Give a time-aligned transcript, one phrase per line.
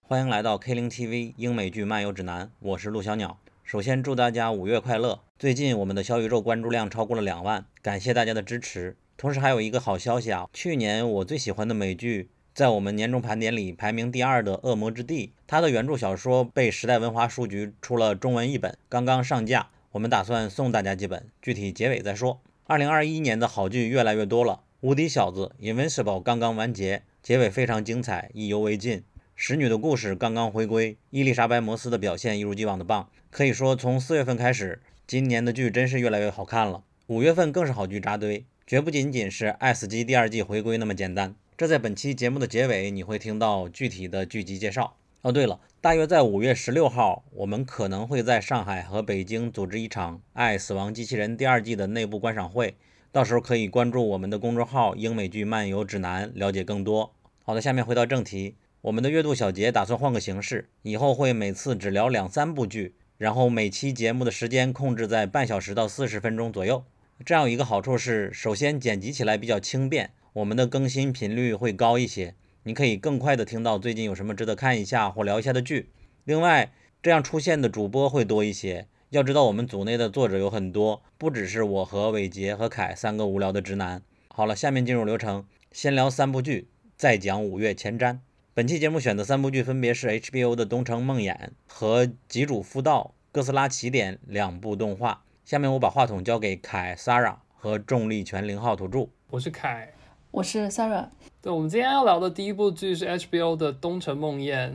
[0.00, 3.38] 欢迎来到 K 零 TV 英美剧漫游指南，我是陆小鸟。
[3.64, 5.20] 首先祝大家五月快乐！
[5.38, 8.98] 最近我们的小宇宙关注量超过了两万，感谢大家的支持。
[9.16, 22.42] 同时还有一个好消息啊，去年我最喜欢的美剧，在我们年终盘点里排名第二的《恶魔之地》，它的原著小说被时代文化书局出了中文译本，刚刚上架，我们打算送大家几本，具体结尾再说。
[22.64, 29.02] 二零二一年的好剧越来越多了，《无敌小子》Invincible 刚刚完结，结尾非常精彩，意犹未尽。
[29.34, 33.08] 使女的故事刚刚回归，伊丽莎白·摩斯的表现一如既往的棒。
[33.30, 36.84] 可以说，从四月份开始，今年的剧真是越来越好看了。
[37.06, 41.34] 五月份更是好剧扎堆，绝不仅仅是《爱死机》第二季回归那么简单。
[41.54, 44.96] 这在本期节目的结尾你会听到具体的剧集介绍。
[45.20, 52.74] 哦，对了，大约在五月十六号，我们可能会在上海和北京组织一场《爱死亡机器人》第二季的内部观赏会，
[53.12, 57.14] 到时候可以关注我们的公众号“英美剧漫游指南”了解更多。
[57.44, 58.56] 好的，下面回到正题。
[58.80, 66.82] 我们的月度小节打算换个形式，以后会每次只聊两三部剧，然后每期节目的时间控制在半小时到四十分钟左右。
[67.24, 75.90] 这样有一个好处是，首先剪辑起来比较轻便，我们的更新频率会高一些，你可以更快的听到最近有什么值得看一下或聊一下的剧。
[76.24, 78.86] 另外，这样出现的主播会多一些。
[79.10, 84.00] 要知道，我们组内的作者有很多，不只是我和伟杰和凯三个无聊的直男。
[84.28, 88.20] 好了，下面进入流程，先聊三部剧，再讲五月前瞻。
[88.54, 91.34] 本期节目选的三部剧分别是 HBO 的《东城梦魇》
[91.66, 95.24] 和《极主夫道：哥斯拉起点》两部动画。
[95.44, 99.08] 下面我把话筒交给凯、Sara 和重力拳零号土著。
[99.28, 99.92] 我是凯，
[100.32, 101.08] 我是 Sarah。
[101.42, 104.70] 对，我们今天要聊的第一部剧是 HBO 的《东城梦魇》。《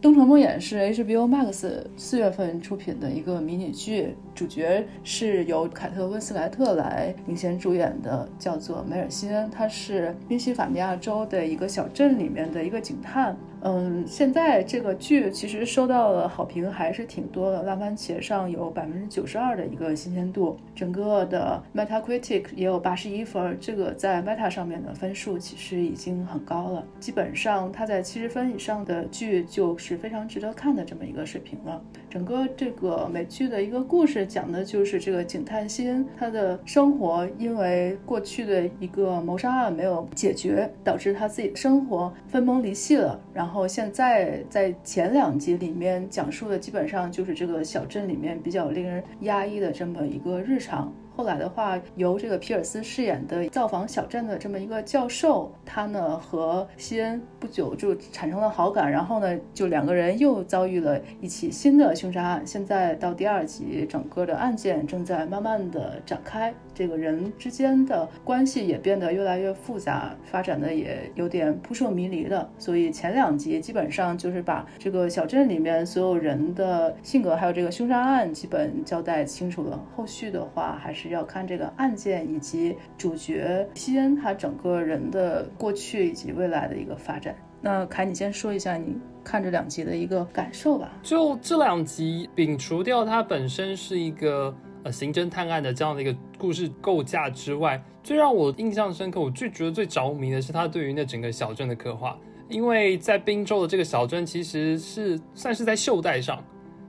[0.00, 13.36] 东城梦魇》是 HBO Max 四月份出品的一个迷你剧，主角是由凯特温斯莱特来领衔主演的，叫做梅尔辛恩，他是宾夕法尼亚州的一个小镇里面的一个警探。
[13.64, 31.80] 嗯，现在这个剧其实收到了好评还是挺多的，烂番茄上有百分之九十二的一个新鲜度，整个的 Metacritic 也有八十一分，这个在 Meta 上面的分数其实已经很高了，基本上它在七十分以上的剧就是非常值得看的这么一个水平了。
[32.12, 43.52] 整个这个美剧的一个故事讲的就是这个警探辛他的生活，因为过去的一个谋杀案没有解决，导致他自己的生活分崩离析了，然后。
[43.52, 50.90] 然后现在在前两集里面讲述的基本上就是这个小镇里面比较令人压抑的这么一个日常。
[51.14, 62.42] 后来的话，由这个皮尔斯饰演的造访小镇的这么一个教授，他呢和西恩不久就产生了好感，然后呢就两个人又遭遇了一起新的凶杀案。
[62.46, 72.50] 现在到第二集，整个的案件正在慢慢的展开，这个人之间的关系也变得越来越复杂，发展的也有点扑朔迷离了。
[72.56, 79.78] 所以前两集基本上就是把这个小镇里面所有人的性格还有这个凶杀案基本交代清楚了。
[79.94, 81.02] 后续的话还是。
[81.02, 87.34] 是要看这个案件以及主角西恩他整个人的过去以及未来的一个发展。
[87.60, 90.92] 那凯，你先说一下你看这两集的一个感受吧。
[91.02, 94.54] 就这两集，摒除掉它本身是一个
[94.84, 102.18] 呃刑侦探案的这样的一个故事构架之外，最让我印象深刻，我最觉得最着迷的是他对于那整个小镇的刻画。
[102.48, 106.42] 因为在滨州的这个小镇，其实是算是在袖带上。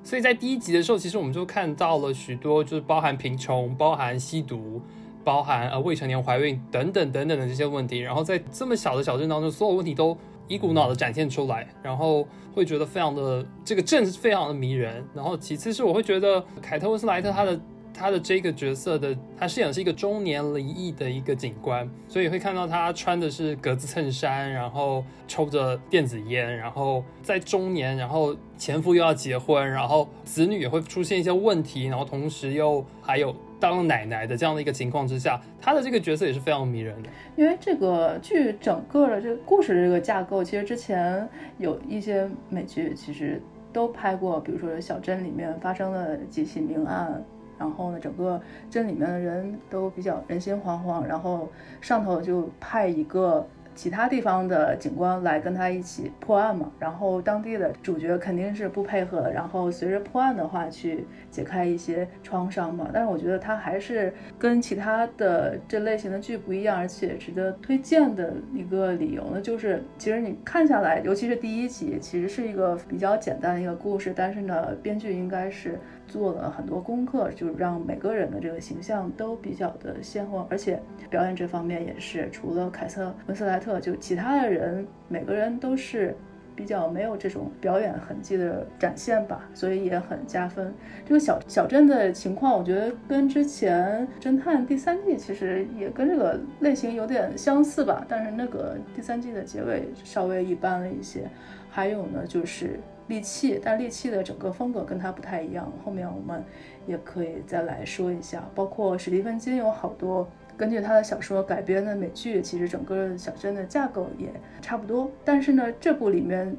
[0.04, 4.82] 所以在第一集的时候，其实我们就看到了许多，就是包含贫穷、包含吸毒、
[5.24, 8.00] 包含呃未成年怀孕等等等等的这些问题。
[8.00, 10.18] 然后在这么小的小镇当中，所有问题都
[10.50, 15.02] 一股脑的展现出来，然后会觉得非常的这个镇非常的迷人。
[15.14, 17.58] 然后其次是我会觉得凯特温斯莱特他的。
[17.94, 37.10] 他的这个角色的，他饰演是一个中年离异的一个警官，所以会看到他穿的是格子衬衫，然后抽着电子烟，然后在中年，然后前夫又要结婚，然后子女也会出现一些问题，然后同时又还有当奶奶的这样的一个情况之下，他的这个角色也是非常迷人的。
[37.36, 41.30] 因为这个剧整个的这个故事的这个架构，其实之前
[41.60, 43.42] 有一些美剧其实
[43.72, 47.24] 都拍过，比如说小镇里面发生了几起命案。
[47.58, 51.50] 然后呢，整个镇里面的人都比较人心惶惶，然后
[51.82, 62.90] 上头就派一个其他地方的警官来跟他一起破案嘛，然后当地的主角肯定是不配合，然后随着破案的话去解开一些创伤嘛。
[62.94, 75.80] 但是我觉得他还是跟其他的这类型的剧不一样，而且值得推荐的一个理由呢，就是其实你看下来，尤其是第一集，其实是一个比较简单的一个故事，但是呢，编剧应该是。
[76.14, 80.80] 做了很多功课，就是让每个人的这个形象都比较的鲜活，而且
[81.10, 86.16] 表演这方面也是，除了凯瑟温斯莱特，就其他的人每个人都是
[86.56, 90.72] 比较没有这种表演痕迹的展现吧，所以也很加分。
[91.04, 101.28] 这个小小镇的情况，我觉得跟之前侦探第三季其实也跟这个类型有点相似吧，但是那个第三季的结尾稍微一般了一些。
[101.72, 102.80] 还有呢，就是。
[103.08, 105.72] 利器，但利器的整个风格跟它不太一样。
[105.84, 106.44] 后面我们
[106.86, 114.30] 也可以再来说一下，包括史蒂芬金有好多根据他的小说改编的美剧，其实整个小镇的架构也
[114.62, 115.12] 差不多。
[115.26, 116.56] 但是呢，这部里面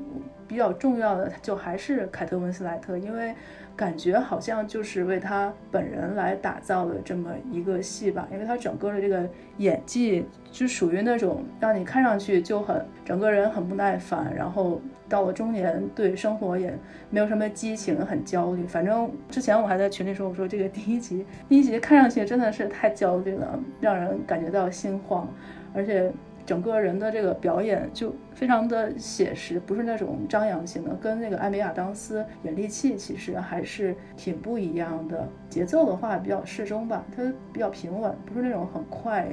[0.47, 3.35] 比较重要的就还是凯特温斯莱特，因为
[3.77, 9.29] 感觉好像就是为他本人来打造的这么一个戏吧，因为他整个的这个
[9.59, 14.81] 演技就属于那种让你看上去就很整个人很不耐烦，然后。
[15.07, 16.75] 到了中年，对生活也
[17.11, 18.67] 没有什么激情，很焦虑。
[18.67, 25.29] 反正之前我还在群里说，我说这个第一集，第一集看上去真的是太焦虑了，让人感觉到心慌，
[25.75, 26.11] 而且
[26.47, 35.29] 整个人的这个表演就非常的写实，不是那种张扬型的，跟那个艾米亚当斯演力气其实还是挺不一样的。
[35.49, 39.27] 节奏的话比较适中吧，它比较平稳，不是那种很快。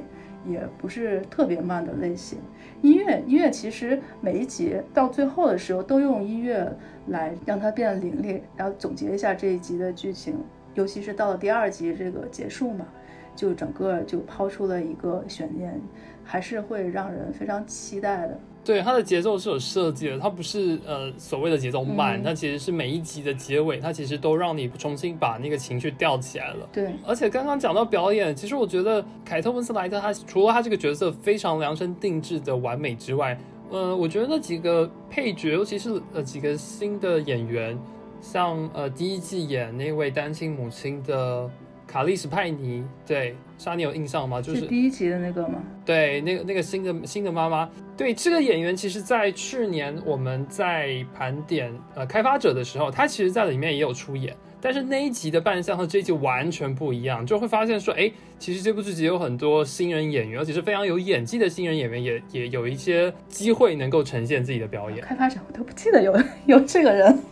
[0.44, 2.36] 也不是特别慢的类型，
[2.80, 6.68] 音乐音乐其实每一集到最后的时候都用音乐
[7.06, 10.36] 来让它变得凌厉，然后总结一下这一集的剧情，
[10.74, 12.84] 尤其是到了第二集这个结束嘛，
[13.34, 15.80] 就整个就抛出了一个悬念，
[16.24, 18.38] 还是会让人非常期待的。
[18.64, 26.68] 对它的节奏是有设计的，它不是呃所谓的节奏慢，它其实是每一集的结尾，它其实都让你重新把那个情绪吊起来了。
[26.72, 33.36] 对，而且刚刚讲到表演，其实我觉得凯特温斯莱特她除了她这个角色非常量身定制的完美之外，
[33.70, 37.76] 呃，我觉得那几个配角，尤其是呃几个新的演员，
[38.20, 41.50] 像呃第一季演那位单亲母亲的。
[41.92, 44.40] 卡莉斯派尼，对，莎你有印象吗？
[44.40, 45.62] 就是第一集的那个吗？
[45.84, 47.68] 对，那个那个新的新的妈妈，
[47.98, 65.02] 对这个演员，其实，在去年我们在盘点呃开发者的时候，他其实在里面也有出演，但是那一集的扮相和这一集完全不一样，就会发现说，哎，其实这部剧集有很多新人演员，而且是非常有演技的新人演员，也也有一些机会能够呈现自己的表演。
[65.02, 67.22] 开发者我都不记得有 有这个人。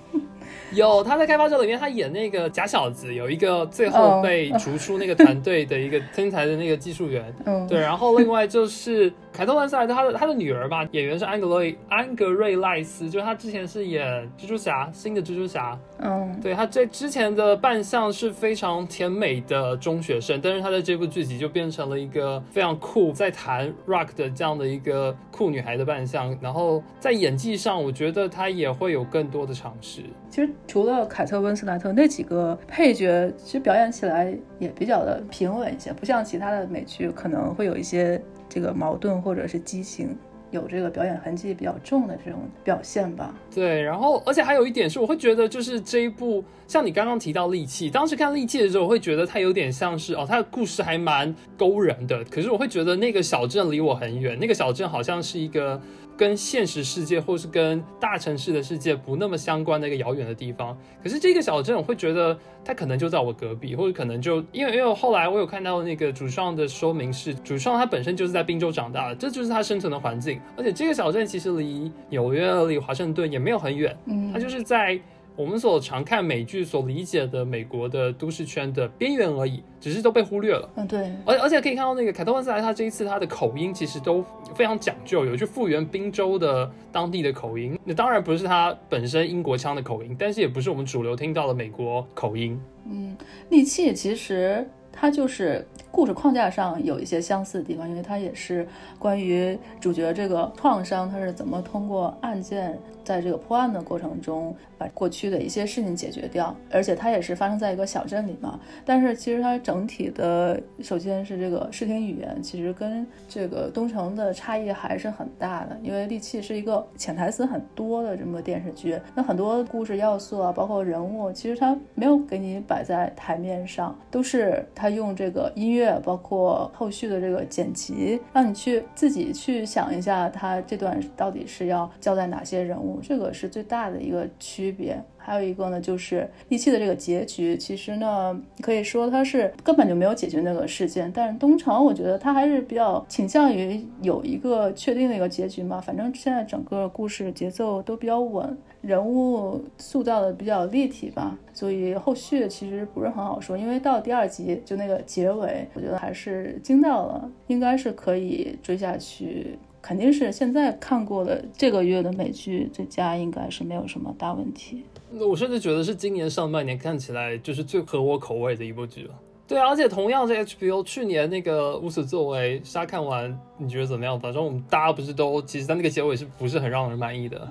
[0.75, 7.25] 有他在开发者里面，他演那个假小子，有一个最后被逐出那个团队的一个天才的那个技术员。
[7.47, 14.07] 嗯，对，然后另外就是凯特·温斯莱特，她的她的女儿吧，演员是安格瑞安格瑞赖斯，就是她之前是演
[14.37, 15.79] 蜘蛛侠新的蜘蛛侠。
[15.99, 26.37] 嗯，对她这之前的扮相是非常甜美的中学生，但是她在这部剧集就变成了一个非常酷，在弹 rock 的这样的一个酷女孩的扮相。
[26.41, 30.03] 然后在演技上，我觉得她也会有更多的尝试。
[30.29, 40.15] 其实除了凯特温斯莱特那几个配角，其实表演起来也比较的平稳一些，不像其他的美剧可能会有一些这个矛盾或者是激情，
[40.51, 43.35] 有这个表演痕迹比较重的这种表现吧。
[43.55, 55.81] 对，然后而且还有一点是，我会觉得就是这一部，像你刚刚提到利器，当时看利器的时候，我会觉得它有点像是哦，它的故事还蛮勾人的，可是我会觉得那个小镇离我很远，那个小镇好像是一个。
[56.21, 75.01] 跟现实世界或是跟大城市的世界不那么相关的一个遥远的地方，可是这个小镇我会觉得它可能就在我隔壁，或者可能就因为因为后来我有看到那个主创的说明是，主创他本身就是在滨州长大的，这就是他生存的环境，而且这个小镇其实离纽约、离华盛顿也没有很远，嗯，它就是在。
[75.37, 80.69] 我们所常看美剧所理解的美国的都市圈的边缘而已，只是都被忽略了。
[80.77, 81.11] 嗯，对。
[81.25, 84.23] 而而且可以看到那个凯特温斯莱，他这一次他的口音其实都
[84.55, 87.79] 非常讲究，有去复原宾州的当地的口音。
[87.85, 92.61] 那当然不是他本身英国腔的口音，但是也不是我们主流听到的美国口音。
[92.85, 93.17] 嗯，
[93.49, 98.69] 利器其实它就是故事框架上有一些相似的地方，因为它也是
[98.99, 102.79] 关于主角这个创伤，他是怎么通过案件。
[103.11, 108.61] 在这个破案的过程中，把过去的一些事情解决掉，而且它也是发生在一个小镇里嘛。
[108.85, 115.77] 但是其实它整体的，首先是这个视听语言，其实跟这个东城的差异还是很大的。
[115.83, 135.03] 因为利器是一个潜台词很多的这么个电视剧，那很多故事要素啊，包括人物，其实它没有给你摆在台面上，都是他用这个音乐，包括后续的这个剪辑，让你去自己去想一下，他这段到底是要交代哪些人物，这个是最大的一个区别。
[135.23, 141.13] 还有一个呢，就是利器的这个结局，其实呢，可以说它是根本就没有解决那个事件。
[141.15, 145.79] 但是东城，我觉得他还是比较倾向于有一个确定的一个结局嘛。
[145.79, 153.59] 反正现在整个故事节奏都比较稳，人物塑造的比较立体吧，所以后续其实不是很好说。
[153.59, 159.59] 因为到第二集就那个结尾，我觉得还是惊到了，应该是可以追下去。
[159.83, 164.85] 肯定是现在看过的这个月的美剧最佳，应该是没有什么大问题。
[165.19, 169.15] 我甚至觉得是今年上半年看起来就是最合我口味的一部剧了。
[169.49, 174.21] 对啊，而且同样是 HBO 去年那个无所作为，沙看完你觉得怎么样？
[174.21, 177.49] 反正我们大家不是都其实在那个结尾是不是很让人满意的？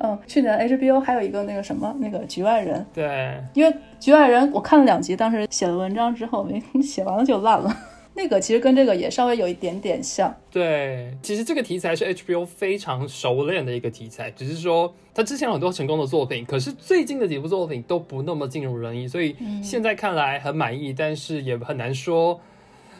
[0.00, 7.72] 嗯，去年 HBO 还有一个那个什么那个局外人，对，因为局外人我看了两集，当时写了文章之后没 写完了就烂了。
[8.14, 10.34] 那个其实跟这个也稍微有一点点像。
[10.50, 22.40] 对，其实这个题材是 HBO 非常熟练的一个题材，只是说他之前有很多成功的作品，可是最近的几部作品都不那么尽如人意，所以现在看来很满意，但是也很难说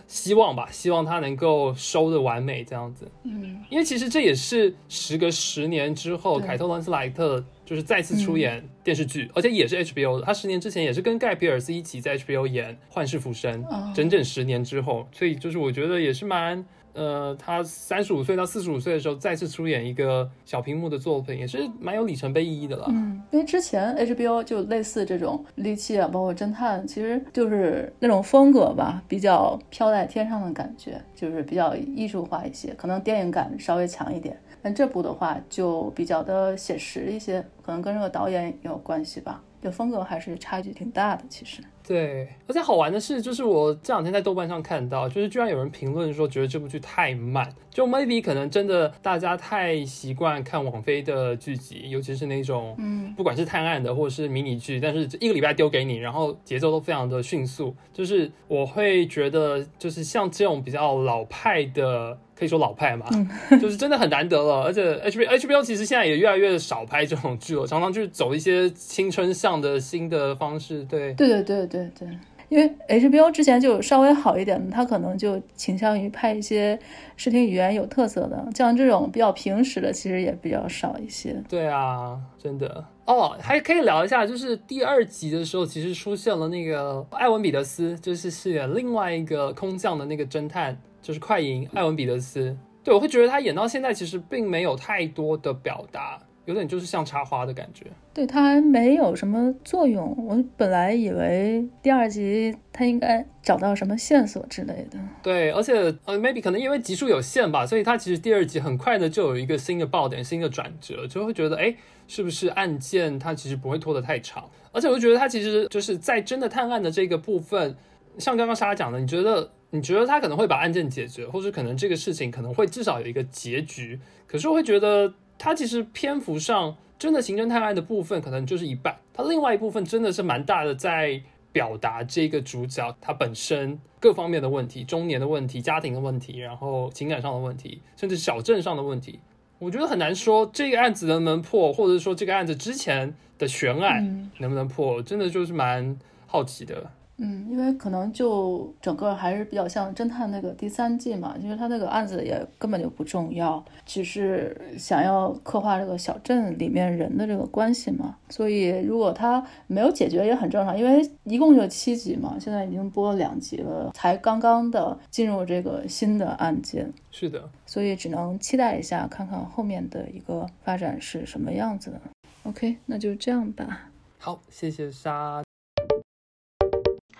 [0.06, 3.10] 希望吧，希望他能够收的完美这样子。
[3.24, 7.44] 嗯，因为其实这也是时隔十年之后，凯特温斯莱特。
[7.72, 10.26] 就是再次出演电视剧，而且也是 HBO 的。
[10.26, 13.64] 他十年之前也是跟盖比尔斯一起在 HBO 演《幻世浮生》，
[13.94, 16.62] 整整十年之后，所以就是我觉得也是蛮。
[16.94, 22.86] 呃，他三十五岁到四十五岁的时候再次出演一个小屏幕的作品，也是蛮有里程碑意义的了。
[22.88, 34.38] 嗯，因为之前 HBO 就类似这种利器啊，包括侦探，其实就是那种风格吧，比较飘在天上的感觉，就是比较艺术化一些，可能电影感稍微强一点。
[34.64, 39.42] 但这部的话就比较的写实一些，可能跟这个导演有关系吧。
[39.60, 41.62] 就风格还是差距挺大的，其实。
[41.86, 47.48] 对，而且好玩的是，就是我这两天在豆瓣上看到，就是居然有人评论说，觉得这部剧太慢。
[47.70, 57.74] 就 maybe 可能真的大家太习惯看网飞的剧集，尤其是那种，嗯，不管是探案的或者是迷你剧，但是一个礼拜丢给你，然后节奏都非常的迅速。
[57.92, 62.18] 就是我会觉得，就是像这种比较老派的。
[62.34, 63.06] 可以说老派嘛，
[63.60, 64.64] 就是真的很难得了。
[64.64, 70.82] 而且 H B H B O 其实现在也越来越少拍这种剧了，常常去走一些青春向的新的方式。
[70.86, 72.08] 对，对对对对对。
[72.48, 76.78] 因为 HBO 之前就稍微好一点的，他可能就倾向于拍一些
[77.16, 81.42] 视听语言有特色的，像这种比较平实的，其实也比较少一些。
[81.48, 90.76] 对啊，真的哦，还可以聊一下，就是第二集的时候，其实出现了那个艾文·彼得斯，就是饰演另外一个空降的那个侦探。
[91.00, 97.86] 就是快银艾文彼得斯，对我会觉得他演到现在其实并没有太多的表达，有点就是像插花的感觉。
[98.12, 104.98] 对它还没有什么作用，我本来以为第二集它应该找到什么线索之类的。
[105.22, 111.74] 对，而且呃，maybe 可能因为集数有限吧，所以它其实第二集很快的就有一个新的爆点、新的转折，就会觉得哎，
[112.06, 114.48] 是不是案件它其实不会拖得太长？
[114.72, 117.76] 而且我觉得它其实就是在真的探案的这个部分，
[118.18, 119.50] 像刚刚莎莎讲的，你觉得？
[119.74, 123.98] 你觉得他可能会把案件解决，或者可能这个事情可能会至少有一个结局。
[124.26, 131.20] 可是我会觉得他其实篇幅上真的刑侦探案的部分可能就是一半，它另外一部分真的是蛮大的，在
[131.50, 139.18] 表达这个主角他本身各方面的问题，中年的问题、家庭的问题，然后情感上的问题，甚至小镇上的问题。
[139.58, 146.88] 我觉得很难说这个案子能不能破，或者说这个案子之前的悬案能不能破，真的就是蛮好奇的。
[147.24, 158.16] 嗯，因为可能就整个还是比较像侦探那个第三季嘛，因为他那个案子也根本就不重要，只是想要刻画这个小镇里面人的这个关系嘛。
[158.28, 166.92] 所以如果他没有解决也很正常，因为一共就七集嘛，现在已经播了两集了，才刚刚的进入这个新的案件。
[167.12, 172.00] 是的，所以只能期待一下，看看后面的一个发展是什么样子的。
[172.42, 173.90] OK，那就这样吧。
[174.18, 175.44] 好，谢谢沙。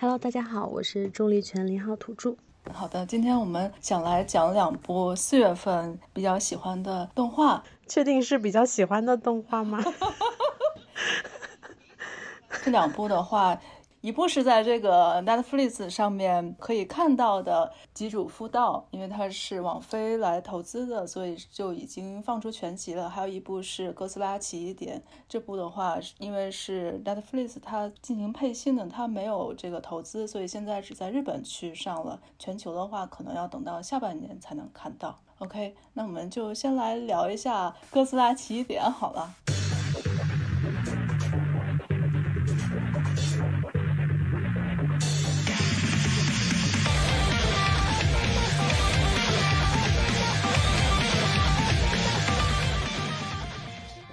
[0.03, 2.35] Hello，大家好，我是重力泉零号土著。
[2.73, 7.63] 好的，今天我们想来讲两部四月份比较喜欢的动画。
[7.87, 9.81] 确定是比较喜欢的动画吗？
[12.65, 13.57] 这两部的话，
[14.03, 23.09] 一部是在这个 Netflix 上面可以看到的《吉主夫道》，因为它是网飞来投资的，所以就已经放出全集了。
[23.09, 32.19] 还有一部是《哥斯拉奇异点》，这部的话，因为是 Netflix 它进行配信的，它没有这个投资，所以现在只在日本去上了。
[32.37, 35.17] 全球的话，可能要等到下半年才能看到。
[35.37, 39.62] OK，那我们就先来聊一下《哥斯拉奇异点》好了。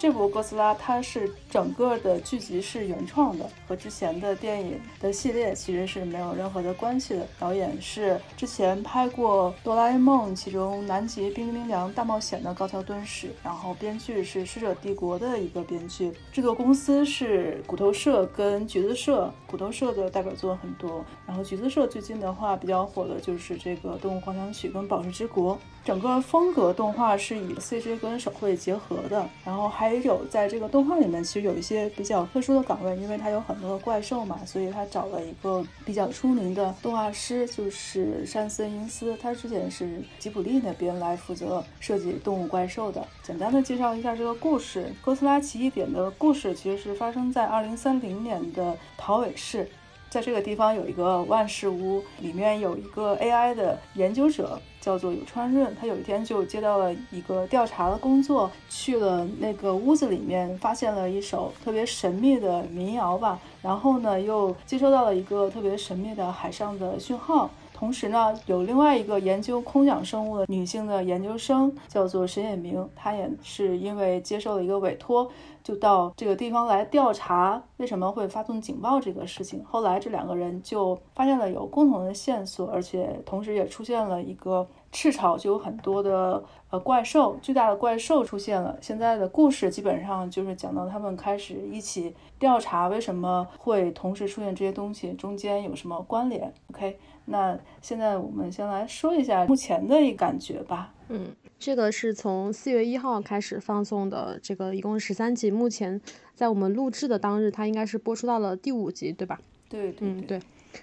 [0.01, 7.27] 这部哥斯拉它是整个的剧集是原创的，和之前的电影的系列其实是没有任何的关系的。
[7.39, 19.31] 导演是之前拍过《哆啦 A 梦》其中南极冰冰凉大冒险的高桥敦史，然后编剧是《使者帝国》的一个编剧，制作公司是骨头社跟橘子社。
[19.47, 25.55] 骨头社的代表作很多，然后橘子社最近的话比较火的就是这个《动物狂想曲》跟《宝石之国》。
[25.85, 43.05] 整个风格动画是以 CG 跟手绘结合的，然后还有在这个动画里面，其实有一些比较特殊的岗位，因为它有很多的怪兽嘛，所以他找了一个比较出名的动画师，就是山森英司，他之前是吉卜力那边来负责设计动物怪兽的。
[43.23, 49.69] 简单的介绍一下这个故事，《哥斯拉奇异点》的故事其实是发生在二零三零年的桃尾市。
[50.11, 55.73] 在这个地方有一个万事屋，里面有一个 AI 的研究者，叫做有川润。
[55.81, 63.39] 他有一天就接到了一个调查的工作，去了那个屋子里面，发现了一首特别神秘的民谣吧。
[63.63, 67.49] 然后呢，又接收到了一个特别神秘的海上的讯号。
[67.81, 75.31] 同时呢，有另外一个研究空想生物的女性的研究生，叫做沈野明，她也是因为接受了一个委托。
[75.63, 79.63] 就到这个地方来调查为什么会发动警报这个事情。
[79.65, 88.77] 后来这两个人就发现了有共同的线索，而且同时也出现了一个赤潮，就有很多的呃怪兽，巨大的怪兽出现了。
[88.81, 96.53] 现在的故事基本上就是讲到他们开始一起调查为什么会同时出现这些东西，中间有什么关联。
[96.73, 96.99] OK，
[97.31, 100.93] 那现在我们先来说一下目前的一感觉吧。
[101.09, 101.35] 嗯。
[101.59, 106.01] 这个是从四月一号开始放送的，这个一共十三集，目前
[106.35, 109.39] 在我们录制的当日，它应该是播出到了第五集，对吧？
[109.69, 110.41] 对，嗯对。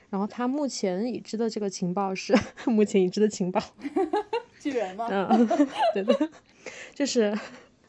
[0.09, 2.35] 然后它目前已知的这个情报是，
[2.67, 3.59] 目前已知的情报，
[4.59, 5.07] 巨人吗？
[5.09, 5.47] 嗯，
[5.93, 6.29] 对 对，
[6.93, 7.37] 就是。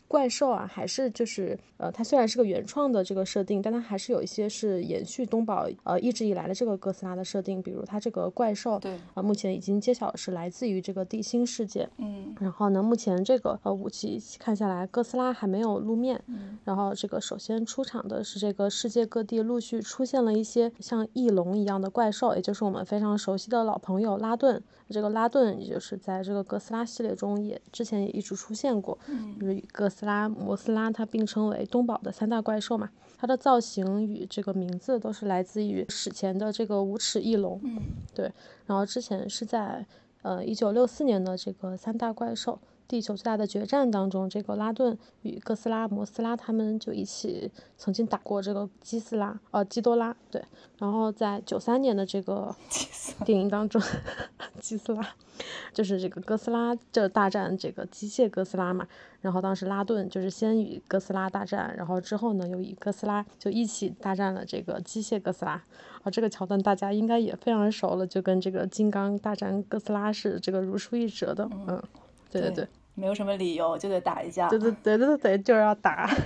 [0.08, 24.62] 怪兽啊，还是就是呃，它虽然是个原创的这个设定，但它还是有一些是延续东宝呃一直以来的这个哥斯拉的设定，比如它这个怪兽，对啊，目前已经揭晓是来自于这个地心世界，嗯，然后呢，目前这个呃武器看下来，哥斯拉还没有露面，嗯，然后这个首先出场的是这个世界各地陆续出现了一些像翼龙一样的怪兽，也就是我们非常熟悉的老朋友拉顿。
[24.90, 28.98] 这个拉顿，也就是在这个哥斯拉系列中也之前也一直出现过，
[29.40, 32.90] 就是与哥斯拉、摩斯拉它并称为东宝的三大怪兽嘛。
[33.16, 37.60] 它的造型与这个名字都是来自于史前的这个无齿翼龙，
[38.14, 38.30] 对。
[38.66, 39.84] 然后之前是在
[40.22, 42.58] 呃一九六四年的这个三大怪兽。
[42.88, 50.42] 地球最大的决战当中，这个拉顿与哥斯拉、摩斯拉他们就一起曾经打过这个基斯拉，呃，基多拉，对。
[50.78, 52.56] 然后在九三年的这个
[53.26, 53.80] 电影当中，
[54.58, 55.06] 基斯拉
[55.74, 58.88] 就是这个哥斯拉就大战这个机械哥斯拉嘛。
[59.20, 65.62] 然后当时拉顿就是先与哥斯拉大战，然后之后呢又与哥斯拉就一起大战了这个机械哥斯拉。
[66.02, 71.82] 啊，这个桥段大家应该也非常熟了，就跟这个金刚大战哥斯拉是这个如出一辙的，嗯。
[72.30, 72.68] 对对对，
[72.99, 74.49] 没有什么理由就得打一架。
[74.49, 76.11] 对对对对对，就是要打。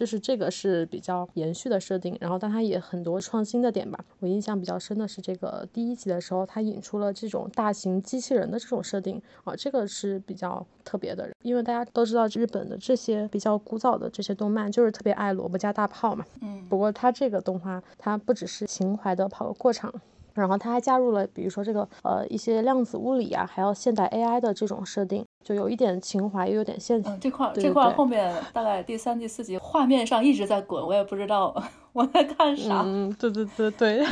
[0.00, 4.02] 就是这个是比较延续的设定，然后但它也很多创新的点吧。
[4.20, 11.28] 我印象比较深的是这个第一集的时候，它引出了这种大型机器人的这种设定啊，这个是比较特别的。
[11.42, 16.24] 因为大家都知道日本的这些比较古早的这些动漫就是特别爱萝卜加大炮嘛。
[16.40, 16.64] 嗯。
[16.66, 19.92] 不过它这个动画，它不只是情怀的跑个过场。
[20.40, 31.54] 然后它还加入了，比如说这个呃一些量子物理啊，还有现代 AI 的这种设定，就有一点情怀，又有点现嗯，这块这块后面大概第三、第四集画面上一直在滚，我也不知道。
[31.92, 32.82] 我在看啥？
[32.84, 34.06] 嗯，对对对对，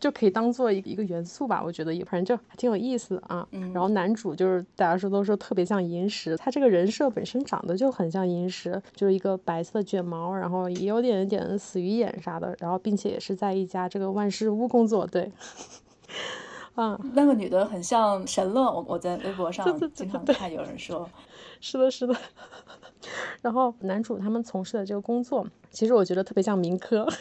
[0.00, 1.62] 就可以当做一一个元素吧。
[1.62, 3.46] 我觉得也反正就还挺有意思的啊。
[3.50, 3.70] 嗯。
[3.72, 15.06] 然后男主就是大家说都说特别像银石，他这个人设本身长得就很像银石，就是一个白色卷毛，然后也有点点死鱼眼啥的，然后并且也是在一家这个万事屋工作。
[15.06, 15.30] 对。
[16.76, 21.08] 嗯， 那个女的很像神乐，我我在微博上经常看有人说。
[21.60, 22.14] 是的，是的。
[23.40, 27.06] 然后男主他们从事的这个工作，其实我觉得特别像民科。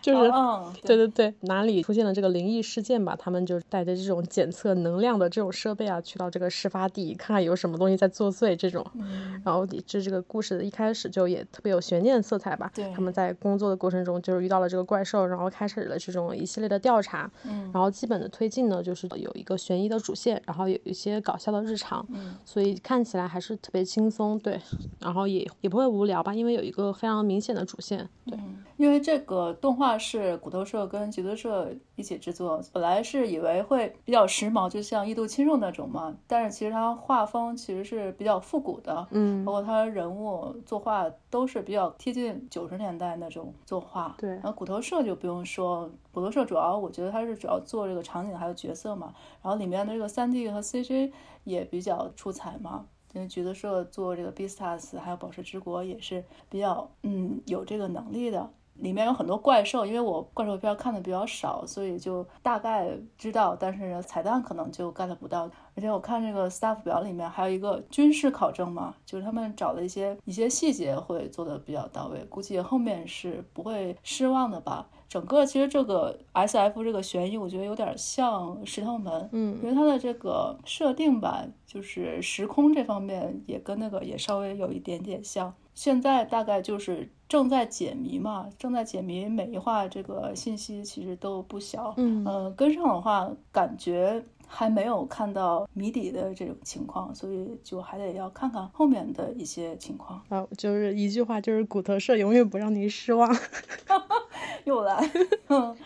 [0.00, 8.84] 就是嗯，对对对，哪里出现了这个灵异事件吧，他们就带着这种检测能量的这种设备啊，去到这个事发地，看看有什么东西在作祟这种。
[8.94, 12.70] 嗯然后这这个故事的一开始就也特别有悬念色彩吧。
[12.74, 17.30] 对他们在工作的过程中就是遇到了这个怪兽，然后开始了这种一系列的调查。
[17.44, 24.60] 嗯然后基本的推进呢，就是有一个悬疑的主线，然后有一些搞笑的日常，嗯所以看起来还是特别轻松，对，
[25.00, 44.14] 然后也也不会无聊吧，因为有一个非常明显的主线，对，嗯，因为这个动画是骨头社跟吉德社一起制作，本来是以为会比较时髦，就像《异度侵入》那种嘛，但是其实它画风其实是比较复古的，嗯包括它人物作画都是比较贴近九十年代那种作画。
[44.18, 51.10] 对然后骨头社就不用说，骨头社主要我觉得它是主要做这个场景还有角色嘛，然后里面的这个三 D 和 CG
[51.44, 52.86] 也比较出彩嘛。
[53.18, 58.48] 因为橘子社做这个 Beastars 还有宝石之国也是比较嗯有这个能力的。
[58.74, 65.50] 里面有很多怪兽，因为我怪兽片看的比较少，所以就大概知道，但是彩蛋可能就 get 不到。
[65.74, 74.88] 而且我看这个 staff 表里面还有一个军事考证嘛，就是他们找的一些一些细节会做的比较到位，估计后面是不会失望的吧。
[75.08, 85.54] 整个其实这个 S F 这个悬疑，我觉得有点像石头门，嗯因为它的这个设定吧，就是时空这方面也跟那个也稍微有一点点像。
[85.74, 91.94] 现在大概就是正在解谜嘛，正在解谜，每一话这个信息其实都不小。
[91.96, 100.20] 嗯呃，跟上的话，感觉还没有看到谜底的这种情况，所以就还得要看看后面的一些情况。
[100.28, 103.32] 啊，就是一句话，就是骨头社永远不让您失望。
[104.64, 105.10] 又来，
[105.48, 105.76] 嗯。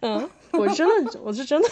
[0.00, 1.68] 嗯，我真的，我是真的，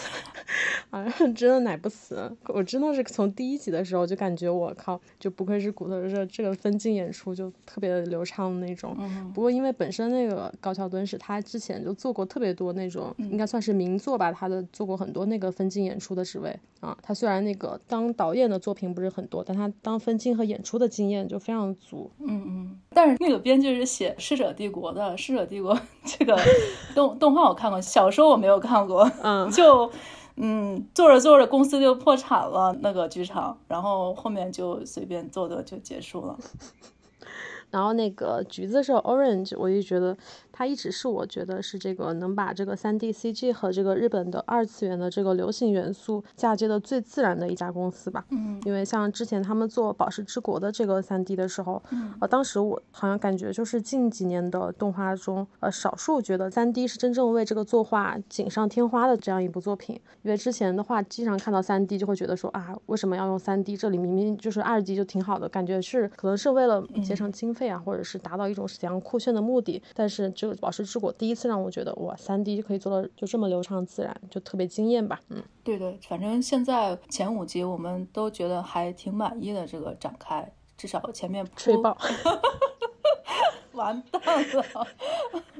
[0.91, 2.31] 啊，真的奶不死。
[2.47, 8.95] 我真的是从第一集的时候就感觉我靠，就不愧是骨头热，这个分镜演出就特别的流畅的那种。
[8.99, 16.97] 嗯不过因为本身那个高桥敦史他之前就做过特别多那种，应该算是名作吧，他的做过很多那个分镜演出的职位啊。
[17.03, 22.09] 他虽然那个当导演的作品不是很多，但他当分镜和演出的经验就非常足。
[22.19, 26.37] 嗯嗯，但是那个编剧是写《逝者帝国》的，《逝者帝国》这个
[26.95, 29.09] 动动画我看过，小说我没有看过。
[29.21, 29.91] 嗯， 就
[30.37, 36.37] 嗯，做着做着公司就破产了，那个剧场，然后后面就随便做做就结束了。
[37.69, 40.15] 然后那个橘子是 Orange，我就觉得
[40.57, 48.25] 它一直是我觉得是这个能把这个三 D CG 和这个日本的二次元的这个流行元素嫁接的最自然的一家公司吧。
[48.31, 51.79] 嗯因为像之前他们做《宝石之国》的这个三 D 的时候，
[52.19, 60.01] 呃，当时我好像感觉就是近几年的动画中，呃，少数觉得三 D 是真正为这个作画锦上添花的这样一部作品。
[60.23, 63.77] 因为之前的话，经常看到三 D 就会觉得说啊，为什么要用三 D？
[63.77, 69.79] 这里明明就是二 D 就挺好的，感觉是可能是为了节省经费啊，或者是达到一种怎样酷炫的目的。
[69.93, 75.19] 但是这个《宝石之国》第一次让我觉得哇三 D 可以做到就这么流畅自然，就特别惊艳吧。
[75.27, 81.97] 嗯，对对，反正现在前五集我们都觉得还挺满意的，这个展开，至少前面吹爆。
[83.77, 84.21] 完蛋
[84.53, 84.87] 了，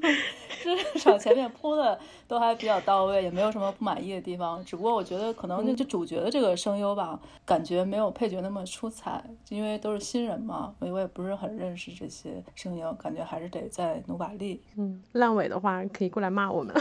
[0.61, 4.63] 至少前面铺的都还比较到位，也没有什么不满意的地方。
[4.65, 14.61] 只不过我觉得可能就就主角的这个声优吧，感觉没有配角那么出彩，因为都是新人嘛，我我也不是很认识这些声优，感觉还是得再努把力。
[14.75, 16.75] 嗯，烂尾的话可以过来骂我们，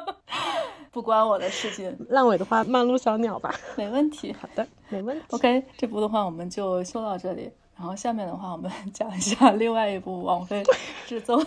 [0.90, 3.54] 不关我的事情，烂尾的话骂陆小鸟吧。
[3.76, 4.32] 没问题。
[4.40, 5.24] 好的，没问题。
[5.30, 7.50] OK，这部的话我们就说到这里。
[7.82, 10.62] 然后下面的话，我们 讲一下另外一部王菲
[11.04, 11.42] 制作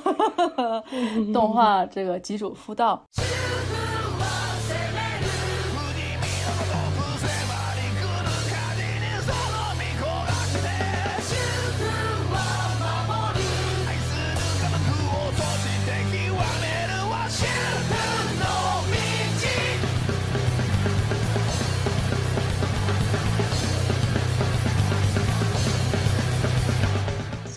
[1.33, 3.01] 动画，这个《吉主夫道》。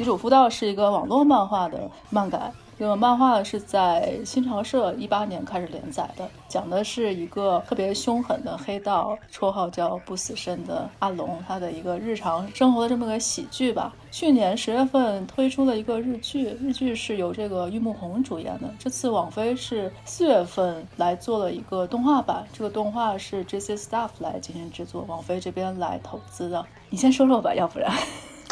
[0.09, 13.95] 主妇道是一个网络漫画的漫改，这个漫画是在新潮社一八年开始连载的，讲的是一个特别凶狠的黑道，绰号叫不死身的阿龙，他的一个日常生活的这么个喜剧吧。
[14.11, 18.75] 去年十月份推出了一个日剧，日剧是由这个玉木宏主演的。
[18.79, 26.65] 这次网飞是四月份来做了一个动画版，这个动画是 JC Staff 来进行制作，网飞这边来投资的。
[26.89, 27.93] 你先说说吧，要不然。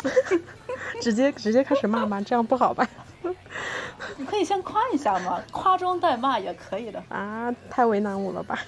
[1.00, 2.86] 直接直接开始骂吗，这样不好吧？
[4.16, 7.02] 你可以先夸一下嘛，夸中带骂也可以的。
[7.08, 8.58] 啊，太为难我了吧？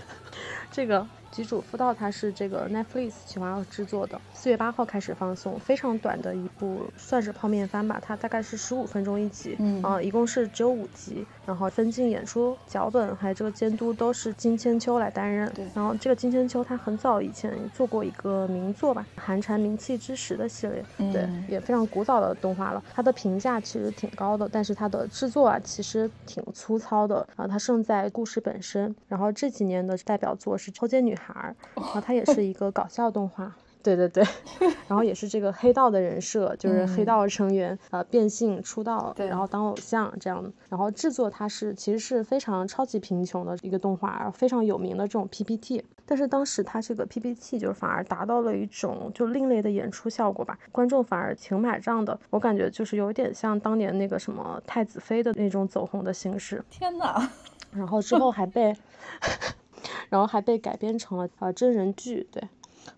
[0.70, 15.52] 这个吉主夫道它是这个 Netflix 企划制作的，四月八号开始放送，非常短的一部，算是泡面番吧，它大概是十五分钟一集，嗯啊、一共是只有五集，然后分镜、演出、脚本还有这个监督都是金千秋来担任。
[15.52, 22.80] 对然后这个金千秋他很早以前做过一个名作吧，《寒蝉鸣泣之时》的系列，对嗯，也非常古早的动画了。
[22.94, 28.94] 它的评价其实挺高的，但是它的制作啊其实挺粗糙的啊，它胜在故事本身。
[29.08, 33.52] 然后这几年的代表作是《抽签女孩》，然后它也是一个搞笑动画。
[33.82, 34.24] 对对对，
[34.88, 40.50] 然后也是这个黑道的人设，就是黑嗯道成员、呃变性出道，对然后当偶像这样的。
[40.68, 45.84] 然后制作它是其实是非常超级贫穷的一个动画，非常有名的这种 PPT。
[46.04, 52.18] 但是当时它这个 PPT 就反而达到了一种就另类的演出效果吧，观众反而挺买账的。
[52.30, 56.64] 我感觉就是有点像当年那个什么太子妃的那种走红的形式。
[56.70, 57.30] 天哪，
[57.72, 58.74] 然后之后还被，
[60.08, 62.42] 然后还被改编成了呃真人剧，对。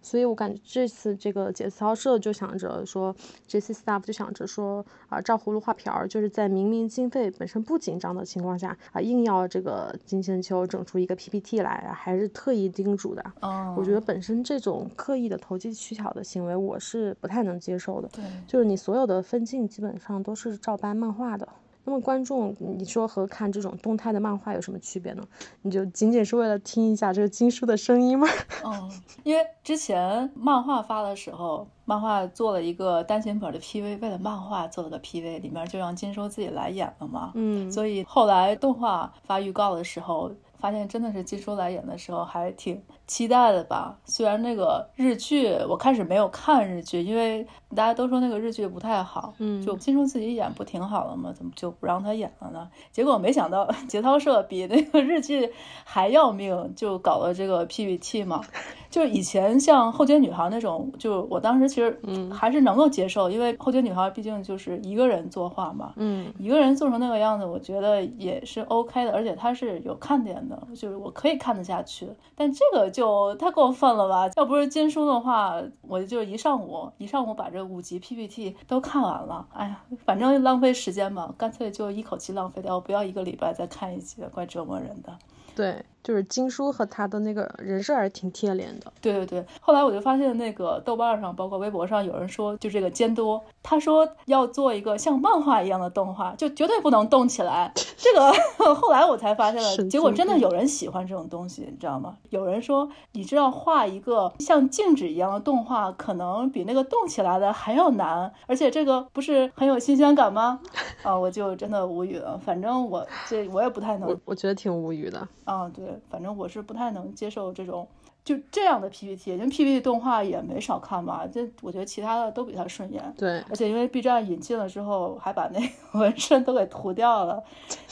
[0.02, 3.14] 所以我感觉这次这个节操社就想着说
[3.48, 13.24] ，JC Staff 就想着说啊、照葫芦画瓢儿，就是在明明经费本身不紧张的情况下啊、硬要这个金千秋整出一个 PPT 来啊，还是特意叮嘱的。
[13.40, 18.08] 嗯，我觉得本身这种刻意的投机取巧的行为，我是不太能接受的。
[18.08, 21.48] 对，就是你所有的分镜基本上都是照搬漫画的。
[21.84, 25.22] 那么观众，你说和看这种动态的漫画有什么区别呢？
[25.62, 28.28] 你就仅仅是为了听一下这个金叔的声音吗？
[28.64, 28.90] 嗯，
[29.24, 37.32] 因为之前漫画发的时候，漫画做了一个单行本的 PV，为了漫画做了个 PV，里面就让金叔自己来演了嘛。
[37.34, 43.98] 嗯，所以后来动画发预告的时候，发现真的是金叔来演的时候，还挺期待的吧。
[44.04, 47.44] 虽然那个日剧我开始没有看日剧，因为
[47.74, 51.32] 大家都说那个日剧不太好，嗯就金钟自己演不挺好了吗？
[51.34, 52.70] 怎么就不让他演了呢？
[52.92, 55.50] 结果没想到节操社比那个日剧
[55.84, 58.40] 还要命，就搞了这个 PPT 嘛。
[58.88, 62.00] 就是以前像后街女孩那种，就我当时其实
[62.32, 72.08] 还是能够接受，因为后街女孩毕竟就是一个人作画嘛，嗯一个人做成那个样子，我觉得也是 OK 的，而且它是有看点的，就是我可以看得下去。
[72.36, 74.28] 但这个就就太过分了吧？
[74.36, 79.46] 要不是金叔的话，我就一上午一上午把这五集 PPT 都看完了。
[79.54, 85.16] 哎呀，反正浪费时间嘛，干脆就一口气浪费掉，不要一个礼拜再看一集，怪折磨人的。
[85.56, 88.92] 对，就是金叔和他的那个人设还是挺贴脸的。
[89.00, 97.72] 对对对，后来我就发现那个豆瓣上，包括微博上有人说，就这个监督，他说要做一个像漫画一样的动画，就绝对不能动起来。
[97.96, 98.32] 这个
[98.74, 102.16] 后来我才发现了，结果真的有人喜欢这种东西，你知道吗？
[102.30, 110.60] 有人说，你知道画一个像静止一样的动画，可能比那个动起来的还要难，而且这个不是很有新鲜感吗？
[111.02, 112.38] 啊，我就真的无语了。
[112.38, 115.26] 反正我这我也不太能我我觉得挺无语的。
[115.44, 117.86] 啊，对，反正我是不太能接受这种
[118.22, 123.02] 就这样的 PPT，因为 PPT 动画也没少看吧，这我觉得其他的都比它顺眼。
[123.16, 125.66] 对，而且因为 B 站引进了之后，还把那个
[125.98, 127.42] 纹身都给涂掉了，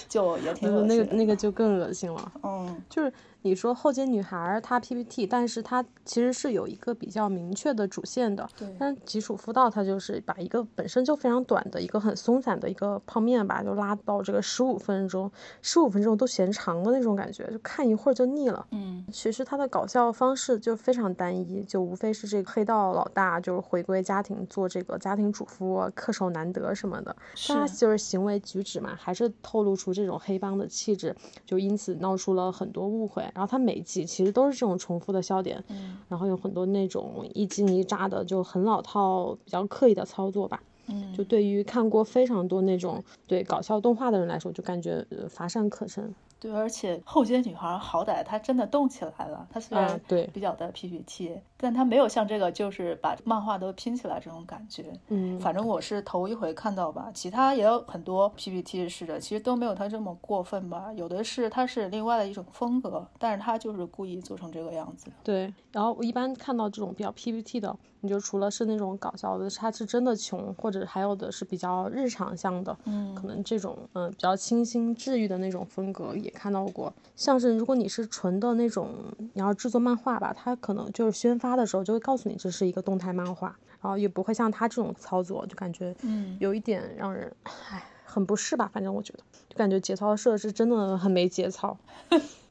[0.09, 0.95] 就也挺恶心的。
[0.95, 2.33] 那个那个就更恶心了。
[2.43, 3.13] 嗯，就是
[3.49, 8.47] 你说后街女孩儿她 PPT，但是她其实是有一个比较明确的主线的。
[8.59, 15.31] 对但基础辅导它就是把一个本身就非常短的一个很松散的一个泡面吧，就拉到这个十五分钟，
[15.63, 18.67] 十五分钟都嫌长的那种感觉，就看一会儿就腻了。
[18.73, 27.17] 嗯，其实它的搞笑方式就非常单一，就无非是这个黑道老大就是回归家庭做这个家庭主妇啊，恪守难得什么的。
[27.49, 33.25] 但他就是行为举止嘛，还是透露出这种黑帮的气质，就因此闹出了很多误会。
[33.39, 40.61] 然后他每一集其实都是这种重复的笑点，嗯然后有很多那种一惊一乍的，就很老套、比较刻意的操作吧。
[40.89, 46.13] 嗯，就对于看过非常多那种对搞笑动画的人来说，就感觉呃乏善可陈。
[46.41, 54.93] 对，而且后街女孩好歹她真的动起来了，她虽然啊对比较的 PPT，、但她没有像这个就是把漫画都拼起来这种感觉。
[55.09, 60.93] 嗯，反正我是头一回看到吧，其他也有很多 PPT 式的，其实都没有她这么过分吧。
[60.95, 65.11] 有的是她是另外的一种风格，但是她就是故意做成这个样子。
[65.25, 76.93] 对，然后我一般看到这种比较 PPT 的，你就除了是那种搞笑的，她是真的穷，或者还有的是比较日常向的，嗯可能这种嗯、呃比较清新治愈的那种风格也看到过。
[77.17, 78.91] 像是如果你是纯的那种，
[79.35, 83.49] 你要制作漫画吧，它可能就是宣发的时候就会告诉你这是一个动态漫画，
[83.81, 88.71] 然后也不会像他这种操作，就感觉嗯，有一点让人唉很不适吧。
[88.73, 91.77] 反正我觉得，就感觉节操设置真的很没节操。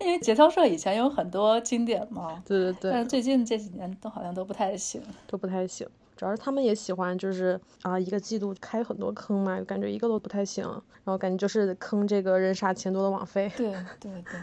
[0.00, 5.02] 因为节操社以前有很多经典嘛，对对对但是，最近这几年都好像都不太行。
[5.26, 5.86] 都不太行。
[6.16, 10.64] 主要是他们也喜欢，就是啊，一个季度开很多坑嘛，感觉一个都不太行。
[11.04, 13.48] 然后感觉就是坑这个人傻钱多的网飞。
[13.56, 14.40] 对对对，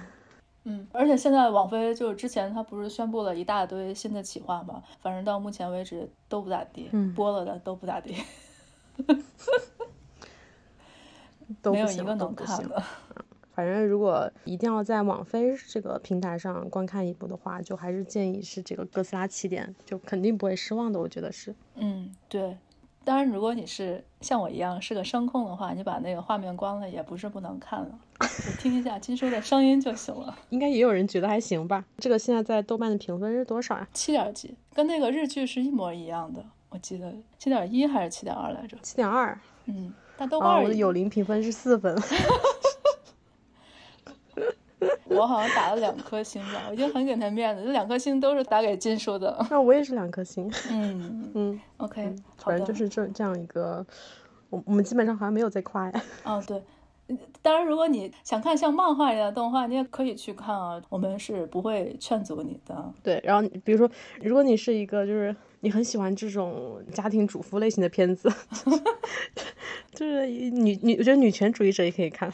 [0.66, 8.16] 嗯，而且现在网飞就是之前他不是宣布了一大堆新的企划嘛，反正到目前为止都不咋地，嗯播了的都不咋地，
[11.62, 12.70] 都没有一个能看。
[12.70, 12.84] 的。
[13.54, 21.00] 反正如果一定要在网飞这个平台上观看一部的话，就还是建议是这个哥斯拉起点，就肯定不会失望的。
[21.00, 21.54] 我觉得是。
[21.76, 22.58] 嗯，对。
[23.06, 30.34] 当然，如果你是像我一样是个声控的话，你把那个画面关了也不是不能看了，就听一下金叔的声音就行了。
[30.52, 31.84] 应该也有人觉得还行吧？
[31.98, 33.86] 这个现在在豆瓣的评分是多少呀？
[33.94, 38.78] 七点几，跟那个日剧是一模一样的，我记得七点一还是七点二来着？
[38.82, 39.38] 七点二。
[39.66, 41.94] 嗯，但豆瓣，我的有灵评分是四分。
[45.16, 49.46] 我好像打了两颗星吧，我已经很给他面子，这两颗星都是打给金叔的。
[49.50, 50.52] 那我也是两颗星。
[50.70, 52.04] 嗯 嗯，，OK，
[52.38, 53.86] 好的反正就是这这样一个，
[54.50, 56.04] 我我们基本上好像没有在夸呀。
[56.24, 56.58] 哦，对。
[57.10, 62.94] 嗯当然，如果你想看像漫画一样的动画，你也可以去看啊，我们是不会劝阻你的。
[63.04, 63.90] 对，然后比如说，
[64.22, 68.32] 如果你是一个就是你很喜欢这种家庭主妇类型的片子，
[69.94, 72.32] 就是女女，我觉得女权主义者也可以看，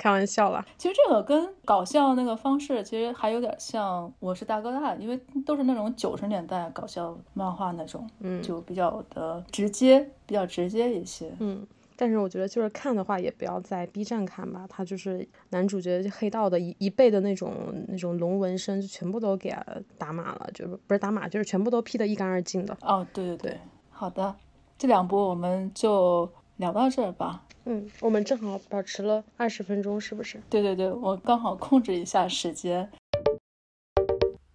[0.00, 0.64] 开玩笑啦。
[0.78, 11.30] 其实这个跟搞笑那个方式其实还有点像《我是大哥大》，因为都是那种九十年代搞笑漫画那种，嗯就比较的直接，比较直接一些。
[11.38, 17.52] 嗯，但是我觉得就是看的话，也不要在 B 站看吧，他就是男主角黑道的一一辈的那种
[17.88, 19.54] 那种龙纹身，就全部都给
[19.98, 22.74] 打码了，就是不是打码，就是全部都 P 的一干二净的。
[22.80, 23.60] 哦，对对对，
[23.90, 24.34] 好的，
[24.78, 26.26] 这两部我们就
[26.60, 27.42] 聊到这儿吧。
[27.64, 30.38] 嗯，我们正好保持了二十分钟，是不是？
[30.50, 32.90] 对对对，我刚好控制一下时间。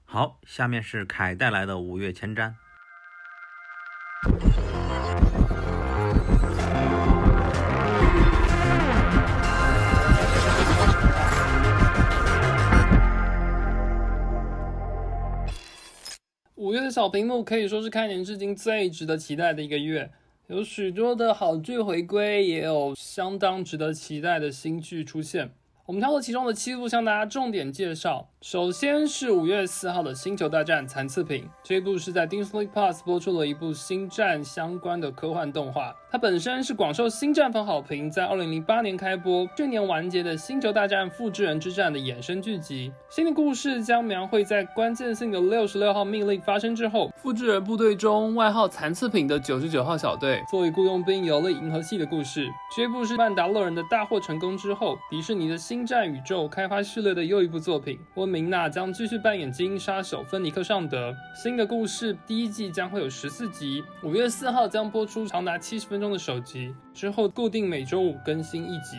[0.04, 2.54] 好，下面是凯带来的五月前瞻。
[16.54, 20.12] 五月的小屏幕可以说是开年至今最值得期待的一个月，
[20.48, 25.52] 有许多的好剧回归，也有相当值得期待的新剧出现。
[25.88, 28.30] 我们挑了其中的七部向大家重点介绍。
[28.42, 35.96] 首先是五月四号的《星球大战：残次品》，这一部是在 Disney Plus 播出了一部星战相关的科幻动画。
[36.16, 42.90] 它本身是广受星战粉好评，在二零零八年开播，去年完结的《星球大战：复制人之战》的衍生剧集。
[43.10, 52.48] 新的故事将描绘在关键性的六十六号命令发生之后，复制人部队中外号残次品的九十九号小队作为雇佣兵游历银河系的故事。
[52.74, 58.00] 这部是曼达洛人的大获成功之后，迪士尼的星战宇宙开发序列的又一部作品。
[58.14, 61.14] 温明娜将继续扮演精英杀手芬尼克尚德。
[61.44, 68.98] 新的故事第一季将会有十四集，五月四号将播出长达七十分钟的首集，之后固定每周五更新一集。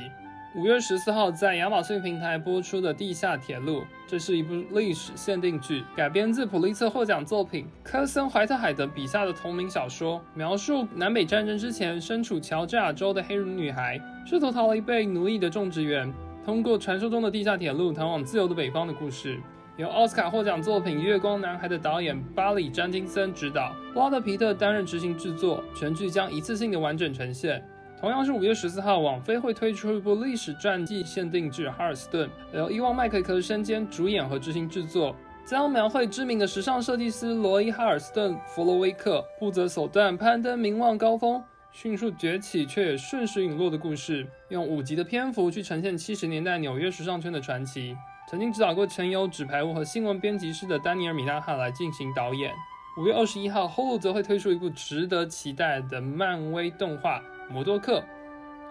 [0.54, 16.10] 五月十四号在亚马逊平台播出的《地下铁路》，这是一部历史限定剧，改编自普利策获奖作品科森·怀特海德笔下的同名小说，描述南北战争之前身处乔治亚州的黑人女孩，试图逃离被奴役的种植园，
[16.42, 19.38] 通过传说中的地下铁路逃往自由的北方的故事。
[19.76, 27.62] 由奥斯卡获奖作品《月光男孩》的导演巴里·詹金森执导，布拉德·皮特担任执行制作，全剧将一次性的完整呈现。
[28.00, 47.94] 同样是五月十四号，网飞会推出一部历史传记限定剧《哈尔斯顿》，由伊旺麦克克身兼主演和执行制作，将描绘知名的时尚设计师罗伊·哈尔斯顿·弗洛威克不择手段攀登名望高峰，迅速崛起却也瞬时陨落的故事，用五集的篇幅去呈现七十年代纽约时尚圈的传奇。
[48.28, 52.52] 曾经指导过《陈友》《纸牌屋》和《新闻编辑室》的丹尼尔·米纳汉来进行导演。
[52.96, 58.00] 五月二十一号后路则会推出一部值得期待的漫威动画《摩多克》。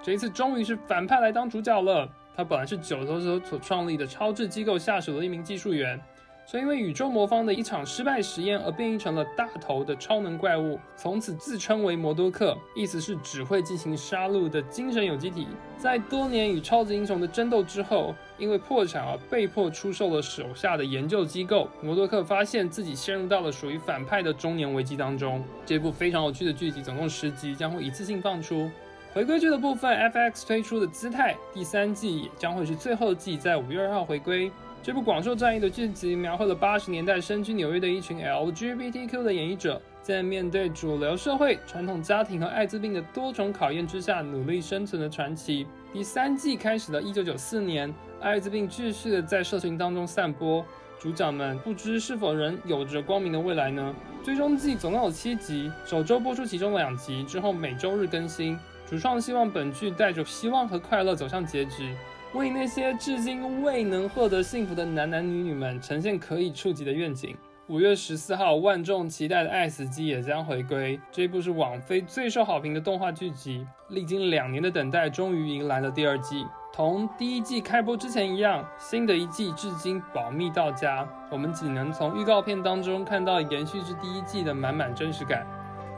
[0.03, 2.09] 这一次终于是反派来当主角了。
[2.35, 5.97] 他本来是九头蛇所创立的超智机构下属的一名技术员，
[6.45, 15.47] 所以因为宇宙魔方的一场失败实验而变异成了大头的超能怪物，从此自称为摩多克，意思是只会进行杀戮的精神有机体。
[15.77, 21.67] 在多年与超级英雄的争斗之后，因为破产而被迫出售了手下的研究机构。
[21.81, 25.43] 摩多克发现自己陷入到了属于反派的中年危机当中。
[25.65, 28.69] 这部非常有趣的剧集，总共十集，将会一次性放出。
[29.13, 34.51] 回归剧的部分，FX 推出的《姿态》第三季也将会是最后季，在五月二号回归。
[34.85, 45.65] 这部广受赞誉的剧集描绘了八十年代身居纽约的一群 LGBTQ 的演绎者，在面对主流社会、传统家庭和艾滋病的多重考验之下，努力生存的传奇。
[45.91, 50.63] 第三季开始的一九九四年，艾滋病继续的在社群当中散播，
[50.99, 53.91] 主角们不知是否仍有着光明的未来呢？
[54.21, 58.55] 最终季总共有七集，首周播出其中两集，之后每周日更新。
[58.87, 61.95] 主创希望本剧带着希望和快乐走向结局。
[62.35, 67.33] 为那些至今未能获得幸福的男男女女们呈现可以触及的愿景。
[67.67, 70.99] 五月十四号，万众期待的《爱死机》也将回归。
[71.13, 76.45] 这部是网飞最受好评的动画剧集，历经两年的等待，终于迎来了第二季。
[76.73, 85.47] 同第一季开播之前一样，新的一季至今保密到家，我们只能从预告片当中看到延续至第一季的满满真实感。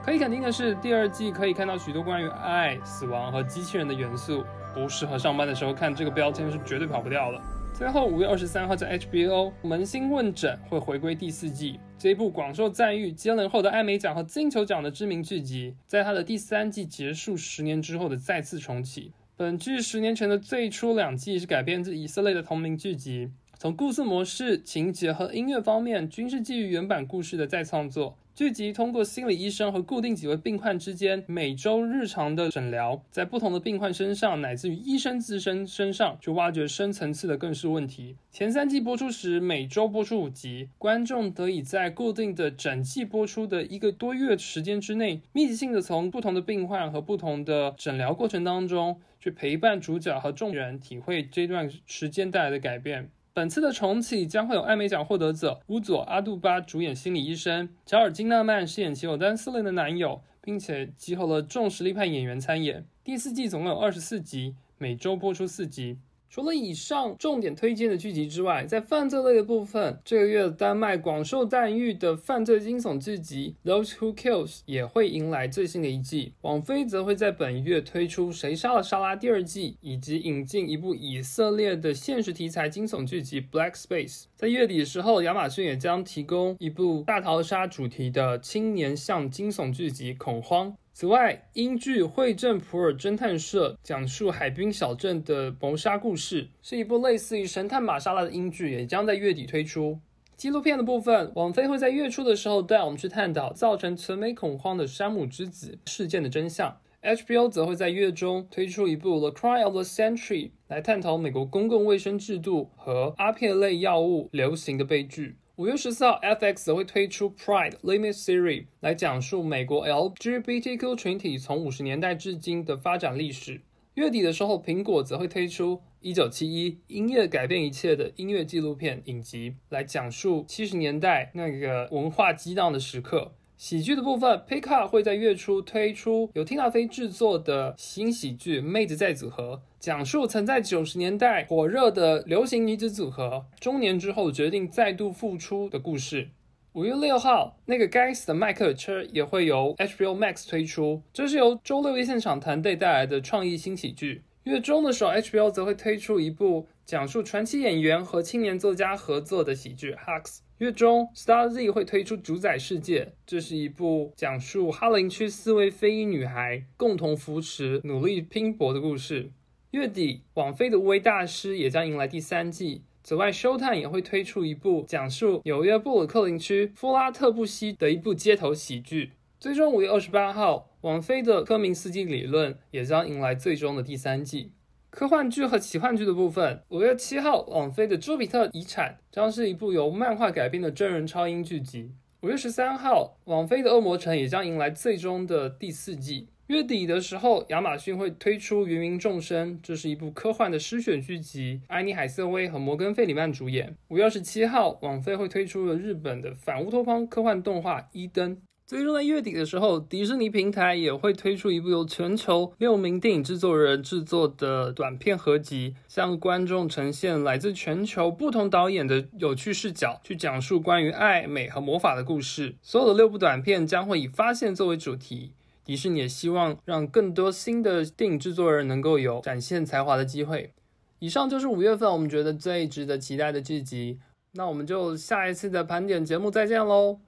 [0.06, 4.46] 可以肯定的是，第二季可以看到许多关于爱、死亡和机器人的元素。
[4.78, 7.42] 不适合上班的时候看这个标签是绝对跑不掉的。
[7.74, 11.80] 最后，五月二十三号在 HBO《扪心问诊》会回归第四季。
[11.98, 19.12] 这一部广受赞誉、接连获得艾美奖和金球奖的知名剧集，在它的第三季结束十年之后的再次重启。
[19.36, 28.18] 本剧十年前的最初两季是改编自以色列的同名剧集，从故事模式、情节和音乐方面均是基于原版故事的再创作。
[28.38, 38.16] 剧集通过心理医生和固定几位病患之间每周日常的诊疗，在不同的病患身上乃至于医生自身身上，去挖掘深层次的更是问题。
[38.32, 53.10] 前三季播出时，每周播出五集，观众得以在固定的整季播出的一个多月时间之内，密集性的从不同的病患和不同的诊疗过程当中，去陪伴主角和众人体会这段时间带来的改变。
[53.38, 62.88] 本次的重启将会有艾美奖获得者乌佐阿杜巴主演心理医生，乔尔金纳曼饰演其有丹斯林的男友，并且集合了众实力派演员参演。
[63.04, 66.00] 第四季总共有二十四集，每周播出四集。
[66.30, 76.34] 除了以上重点推荐的剧集之外，在犯罪类的部分，这个月丹麦广受赞誉的犯罪惊悚剧集《Those Who Kills》也会迎来最新的一季。
[76.42, 84.22] 网飞则会在本月推出《谁杀了莎拉》第二季，以及引进一部以色列的现实题材惊悚剧集《Black Space》。
[84.36, 90.72] 在月底的时候，亚马逊也将提供一部大逃杀主题的青年向惊悚剧集《恐慌》。
[91.00, 100.00] 此外，英剧《惠镇普尔侦探社》讲述海滨小镇的谋杀故事，是一部类似于《神探玛莎拉》的英剧，也将在月底推出。
[100.36, 106.76] 纪录片的部分，王菲会在月初的时候带我们去探讨造成全美恐慌的山姆之子事件的真相。
[107.04, 115.36] HBO 则会在月中推出一部《The Cry of the Century》，来探讨美国公共卫生制度和阿片类药物流行的悲剧。
[115.58, 123.62] 五月十四号，FX 会推出《Pride Limit Series》来讲述美国 LGBTQ 群体从五十年代至今的发展历史。
[123.96, 133.34] 月底的时候，苹果则会推出《一九七一音乐改变一切》的音乐纪录片影集，来讲述七十年代那个文化激荡的时刻。
[133.58, 146.30] 喜剧的部分，Pica 会在月初推出由 Tina Fey 制作的新喜剧《妹子再组合》，讲述曾在九十年代火热的流行女子组合，中年之后决定再度复出的故事。
[146.74, 154.24] 五月六号，那个该死的迈克尔车也会由 HBO Max 推出，这是由周六夜现场团队带来的创意新喜剧。
[154.44, 160.38] 月中的时候，HBO 则会推出一部讲述传奇演员和青年作家合作的喜剧《Hacks》。
[160.60, 169.30] 月中，Star Z 会推出《主宰世界》，这是一部讲述哈林区四位非裔女孩共同扶持、努力拼搏的故事。
[169.72, 172.84] 月底，网飞的《无畏大师》也将迎来第三季。
[173.04, 179.12] 此外，Showtime 也会推出一部讲述纽约布鲁克林区弗拉特布西的一部街头喜剧。
[179.42, 184.54] 最终，五月二十八号，网飞的《科明斯基理论》也将迎来最终的第三季。
[184.90, 191.92] 科幻剧和奇幻剧的部分，五月七号，网飞的《朱比特遗产》将是一部由漫画改编的真人超英剧集。
[192.22, 196.30] 五月十三号，网飞的《恶魔城》也将迎来最终的第四季。
[196.48, 203.76] 月底的时候，亚马逊会推出《芸芸众生》，这是一部科幻的诗选剧集，安妮海瑟薇和摩根费里曼主演。
[203.90, 208.34] 五月二十七号，网飞会推出了日本的反乌托邦科幻动画《伊登》。
[208.66, 222.56] 最终在月底的时候，迪士尼平台也会推出一部由全球六名电影制作人制作的短片合集，向观众呈现来自全球不同导演的有趣视角，去讲述关于爱、美和魔法的故事。
[222.62, 225.34] 所有的六部短片将会以发现作为主题。
[225.68, 230.54] 迪士尼也希望让更多新的电影制作人能够有展现才华的机会。
[231.00, 234.00] 以上就是五月份我们觉得最值得期待的剧集。
[234.32, 237.02] 那我们就下一次的盘点节目再见喽。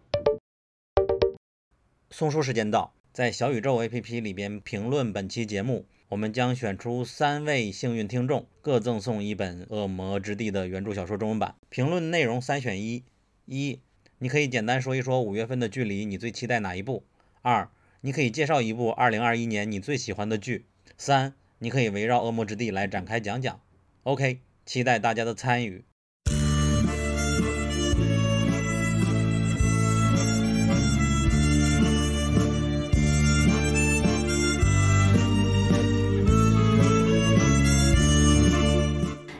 [2.11, 11.55] 送书时间到，在小宇宙 APP 里边评论本期节目，我们将选出三位幸运听众，各赠送一本《恶魔之地》的原著小说中文版。
[11.69, 13.05] 评论内容三选一：
[13.45, 13.79] 一，
[14.17, 17.03] 你可以简单说一说五月份的距离你最期待哪一部；
[17.41, 17.69] 二，
[18.01, 20.63] 你可以介绍一部2021年你最喜欢的剧；
[20.97, 23.59] 三，你可以围绕《恶魔之地》来展开讲讲。
[24.03, 25.83] OK，期待大家的参与。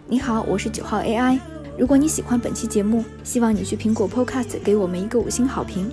[0.09, 1.39] 你好，我是九号 AI。
[1.77, 5.89] 如果你喜欢本期节目，希望你去苹果 Podcast 给我们一个五星好评。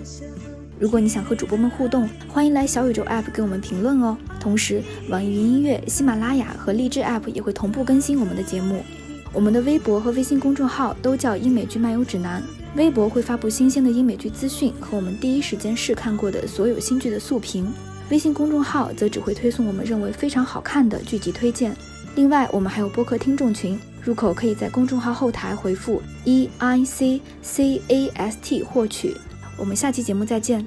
[0.79, 4.15] 如果你想和主播们互动，欢迎来小宇宙 App 给我们评论哦。
[4.39, 8.85] 同时，网易云音乐、喜马拉雅和荔枝 App 也会同步更新我们的节目。
[9.33, 12.43] 我们的微博和微信公众号都叫英美剧漫游指南。
[12.77, 17.67] 微博会发布新鲜的英美剧资讯和我们第一时间试看过的所有新剧的速评，
[18.11, 21.75] 微信公众号则只会推送我们认为非常好看的剧集推荐。
[22.17, 29.17] 另外，我们还有播客听众群，入口可以在公众号后台回复 e i c c a s t 获取。
[29.57, 30.65] 我们下期节目再见。